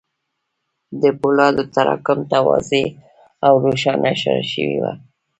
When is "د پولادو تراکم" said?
1.01-2.19